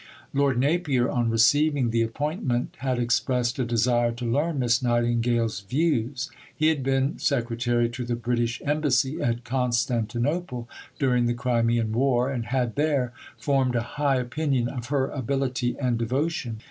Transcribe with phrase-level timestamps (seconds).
[0.33, 6.31] Lord Napier, on receiving the appointment, had expressed a desire to learn Miss Nightingale's views.
[6.55, 10.67] He had been secretary to the British Embassy at Constantinople
[10.97, 15.99] during the Crimean War, and had there formed a high opinion of her ability and
[15.99, 16.57] devotion.